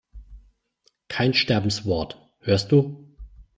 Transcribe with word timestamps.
Kein 1.09 1.35
Sterbenswort, 1.35 2.27
hörst 2.39 2.71
du? 2.71 3.07